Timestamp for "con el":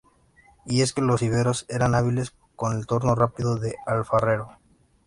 2.55-2.87